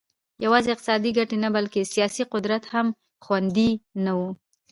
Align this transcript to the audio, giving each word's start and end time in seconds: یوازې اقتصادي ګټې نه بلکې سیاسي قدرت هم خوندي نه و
یوازې 0.45 0.69
اقتصادي 0.71 1.11
ګټې 1.17 1.37
نه 1.45 1.49
بلکې 1.55 1.89
سیاسي 1.93 2.23
قدرت 2.33 2.63
هم 2.73 2.87
خوندي 3.25 3.71
نه 4.05 4.11
و 4.17 4.19